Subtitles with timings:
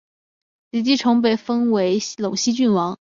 [0.71, 2.97] 李继崇被封为陇西郡王。